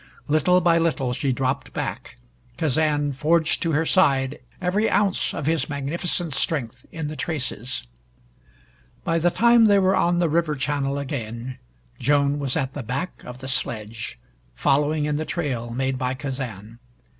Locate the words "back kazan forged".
1.73-3.61